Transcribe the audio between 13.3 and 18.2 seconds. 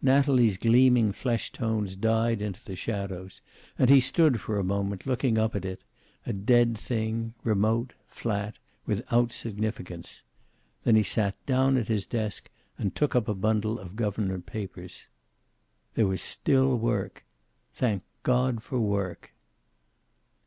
bundle of government papers. There was still work. Thank